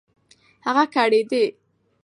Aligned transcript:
هغه 0.65 0.83
کړېدی. 0.95 1.45